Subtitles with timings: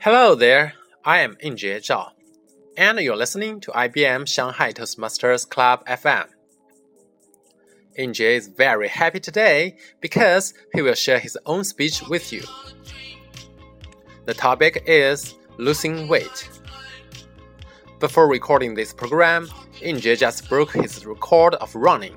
[0.00, 2.10] Hello there, I am Injie Zhao,
[2.76, 6.28] and you're listening to IBM Shanghai Toastmasters Club FM.
[7.98, 12.42] Injie is very happy today because he will share his own speech with you.
[14.26, 16.48] The topic is losing weight.
[17.98, 19.48] Before recording this program,
[19.80, 22.16] Injie just broke his record of running.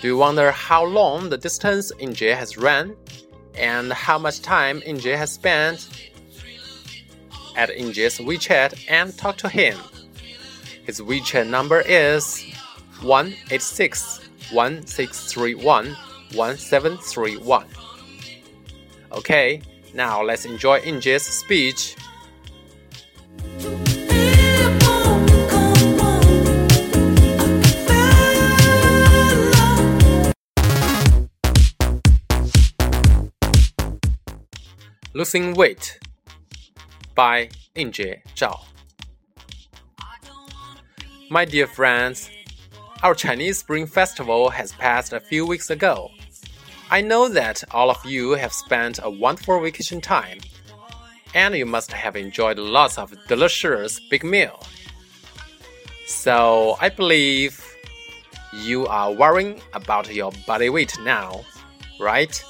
[0.00, 2.96] Do you wonder how long the distance Injie has run
[3.54, 6.07] and how much time Injie has spent?
[7.58, 9.76] Add Injie's WeChat and talk to him.
[10.84, 12.40] His WeChat number is
[13.02, 14.20] 186
[14.52, 15.96] 1631
[16.34, 17.66] 1731.
[19.10, 19.60] Okay,
[19.92, 21.96] now let's enjoy Injie's speech.
[35.12, 35.98] Losing Weight
[37.18, 38.60] by Injie Zhao.
[41.28, 42.30] My dear friends,
[43.02, 46.10] our Chinese Spring Festival has passed a few weeks ago.
[46.92, 50.38] I know that all of you have spent a wonderful vacation time,
[51.34, 54.62] and you must have enjoyed lots of delicious big meal.
[56.06, 57.60] So I believe
[58.62, 61.44] you are worrying about your body weight now,
[61.98, 62.40] right?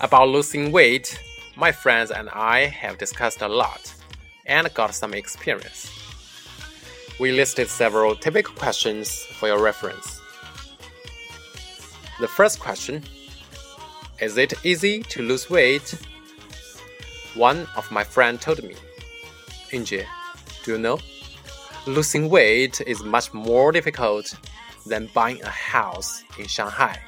[0.00, 1.18] About losing weight,
[1.56, 3.94] my friends and I have discussed a lot
[4.46, 5.90] and got some experience.
[7.20, 10.20] We listed several typical questions for your reference.
[12.20, 13.02] The first question
[14.20, 15.94] Is it easy to lose weight?
[17.34, 18.74] One of my friends told me,
[19.70, 20.06] Injie,
[20.64, 20.98] do you know?
[21.86, 24.34] Losing weight is much more difficult
[24.86, 26.98] than buying a house in Shanghai.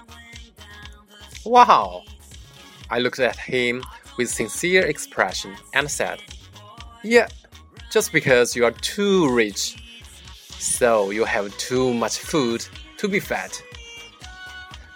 [1.45, 2.03] Wow!
[2.91, 3.83] I looked at him
[4.17, 6.23] with sincere expression and said,
[7.03, 7.29] Yeah,
[7.91, 9.77] just because you are too rich,
[10.59, 12.67] so you have too much food
[12.99, 13.63] to be fat.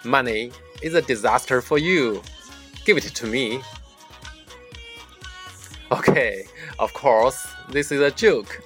[0.03, 0.51] Money
[0.81, 2.21] is a disaster for you.
[2.85, 3.61] Give it to me.
[5.91, 6.45] Okay,
[6.79, 8.61] of course, this is a joke.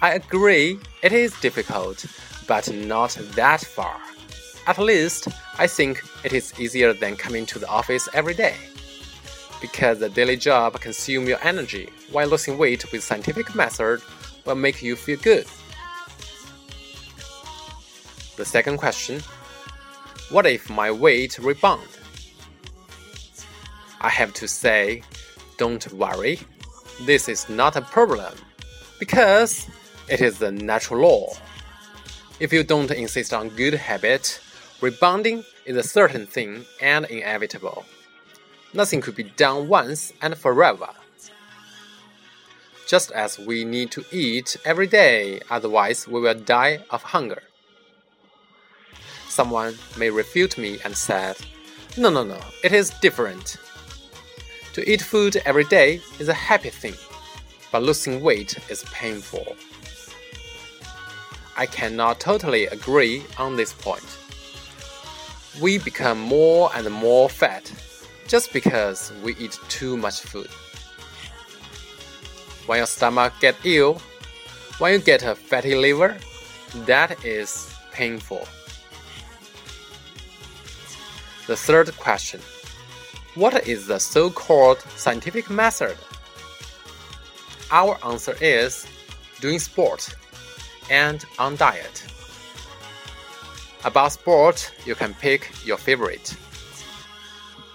[0.00, 2.06] I agree it is difficult,
[2.46, 3.96] but not that far.
[4.66, 8.56] At least, I think it is easier than coming to the office every day.
[9.60, 14.02] Because the daily job consumes your energy, while losing weight with scientific method
[14.44, 15.46] will make you feel good.
[18.36, 19.22] The second question
[20.30, 21.88] What if my weight rebound?
[24.00, 25.02] I have to say,
[25.56, 26.38] don't worry.
[27.02, 28.34] This is not a problem
[28.98, 29.68] because
[30.08, 31.32] it is the natural law.
[32.38, 34.40] If you don't insist on good habit,
[34.82, 37.86] Rebounding is a certain thing and inevitable.
[38.76, 40.90] Nothing could be done once and forever.
[42.86, 47.42] Just as we need to eat every day, otherwise, we will die of hunger.
[49.28, 51.36] Someone may refute me and said,
[51.96, 53.56] No, no, no, it is different.
[54.74, 56.94] To eat food every day is a happy thing,
[57.72, 59.56] but losing weight is painful.
[61.56, 64.18] I cannot totally agree on this point
[65.60, 67.72] we become more and more fat
[68.26, 70.48] just because we eat too much food.
[72.66, 74.00] When your stomach get ill,
[74.78, 76.16] when you get a fatty liver,
[76.86, 78.46] that is painful.
[81.46, 82.40] The third question
[83.36, 85.96] What is the so called scientific method?
[87.70, 88.86] Our answer is
[89.40, 90.14] doing sport
[90.90, 92.04] and on diet.
[93.84, 96.36] About sport, you can pick your favorite.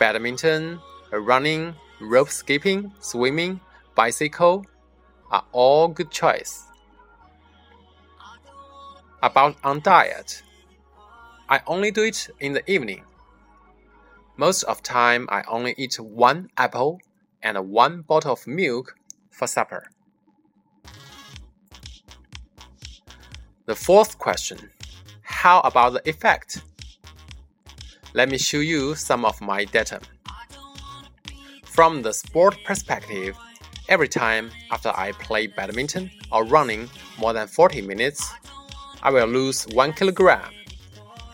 [0.01, 0.81] Badminton,
[1.13, 3.59] uh, running, rope skipping, swimming,
[3.94, 4.66] bicycle
[5.29, 6.66] are all good choice.
[9.22, 10.41] About on diet,
[11.47, 13.03] I only do it in the evening.
[14.38, 16.99] Most of time I only eat one apple
[17.43, 18.97] and one bottle of milk
[19.29, 19.91] for supper.
[23.67, 24.72] The fourth question
[25.22, 26.64] how about the effect?
[28.13, 30.02] Let me show you some of my data.
[31.63, 33.37] From the sport perspective,
[33.87, 38.29] every time after I play badminton or running more than 40 minutes,
[39.02, 40.52] I will lose 1 kilogram.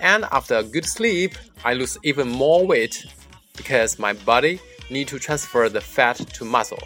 [0.01, 1.35] And after a good sleep,
[1.65, 3.07] I lose even more weight
[3.55, 4.59] because my body
[4.91, 6.83] need to transfer the fat to muscle.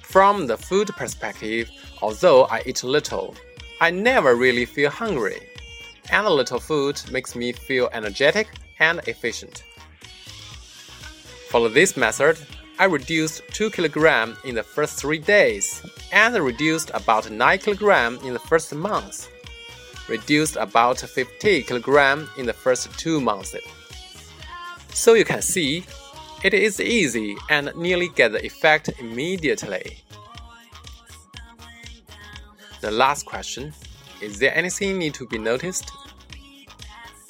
[0.00, 1.70] From the food perspective,
[2.02, 3.36] although I eat little,
[3.80, 5.40] I never really feel hungry,
[6.12, 8.48] and a little food makes me feel energetic
[8.78, 9.64] and efficient.
[11.48, 12.38] Follow this method,
[12.78, 15.82] I reduced 2 kg in the first 3 days
[16.12, 19.28] and reduced about 9 kg in the first month.
[20.08, 23.54] Reduced about 50 kg in the first 2 months.
[24.92, 25.84] So you can see,
[26.42, 29.98] it is easy and nearly get the effect immediately.
[32.80, 33.72] The last question
[34.20, 35.90] Is there anything need to be noticed?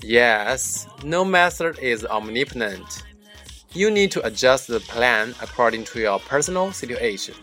[0.04, 3.04] Yes, no method is omnipotent.
[3.72, 7.37] You need to adjust the plan according to your personal situation.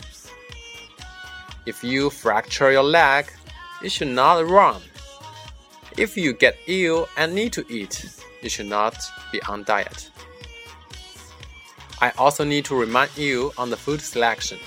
[1.65, 3.31] If you fracture your leg,
[3.81, 4.81] you should not run.
[5.97, 8.05] If you get ill and need to eat,
[8.41, 8.97] you should not
[9.31, 10.11] be on diet.
[12.01, 14.59] I also need to remind you on the food selection.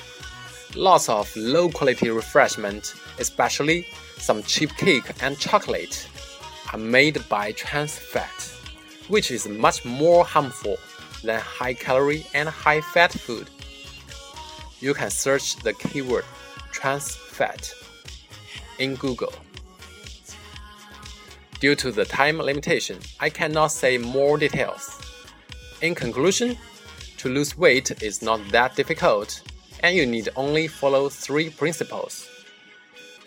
[0.74, 3.86] Lots of low quality refreshment, especially
[4.16, 6.08] some cheap cake and chocolate,
[6.72, 8.52] are made by trans fat,
[9.08, 10.76] which is much more harmful
[11.22, 13.48] than high calorie and high fat food.
[14.80, 16.24] You can search the keyword
[16.72, 17.72] trans fat
[18.78, 19.32] in Google.
[21.60, 24.98] Due to the time limitation, I cannot say more details.
[25.80, 26.58] In conclusion,
[27.18, 29.42] to lose weight is not that difficult,
[29.80, 32.28] and you need only follow three principles.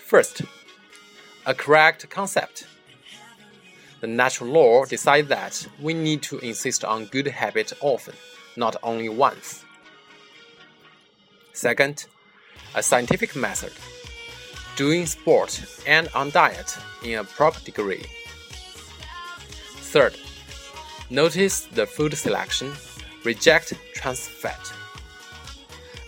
[0.06, 0.42] First,
[1.46, 2.68] a correct concept.
[4.02, 8.16] The natural law decides that we need to insist on good habit often,
[8.56, 9.64] not only once.
[11.54, 12.06] Second,
[12.76, 13.72] a scientific method.
[14.76, 18.06] Doing sport and on diet in a proper degree.
[19.94, 20.18] Third,
[21.10, 22.74] notice the food selection
[23.24, 24.74] reject trans fat.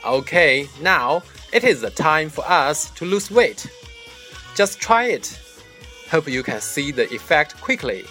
[0.06, 1.24] Okay, now
[1.54, 3.66] it is the time for us to lose weight.
[4.56, 5.40] Just try it.
[6.10, 8.06] Hope you can see the effect quickly.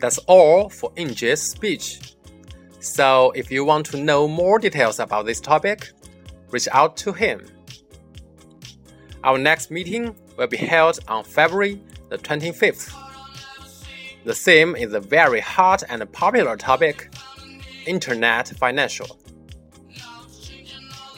[0.00, 2.16] That's all for Injie's speech.
[2.80, 5.92] So if you want to know more details about this topic,
[6.50, 7.46] reach out to him.
[9.22, 11.80] Our next meeting will be held on February
[12.12, 12.92] the 25th.
[14.24, 17.10] The theme is a very hot and popular topic
[17.86, 19.18] Internet Financial.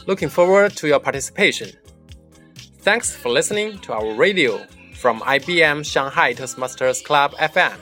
[0.06, 1.70] Looking forward to your participation.
[2.79, 4.64] Thanks for listening to our radio
[4.94, 7.76] from IBM Shanghai Toastmasters Club FM.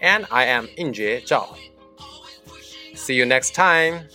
[0.00, 1.56] And I am Injie Zhao.
[2.96, 4.08] See you next time.